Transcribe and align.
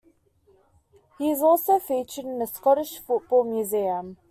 He 1.19 1.29
is 1.29 1.43
also 1.43 1.77
featured 1.77 2.25
in 2.25 2.39
the 2.39 2.47
Scottish 2.47 2.97
Football 2.97 3.43
Museum. 3.43 4.17